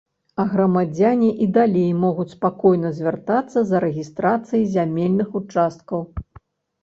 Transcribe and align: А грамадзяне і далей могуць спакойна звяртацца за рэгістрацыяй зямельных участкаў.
А 0.41 0.43
грамадзяне 0.51 1.27
і 1.45 1.47
далей 1.57 1.89
могуць 2.05 2.31
спакойна 2.37 2.89
звяртацца 2.99 3.63
за 3.71 3.77
рэгістрацыяй 3.85 4.65
зямельных 4.77 5.27
участкаў. 5.41 5.99